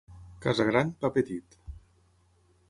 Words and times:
Casa 0.45 0.65
gran, 0.69 0.89
pa 1.03 1.11
petit. 1.19 1.59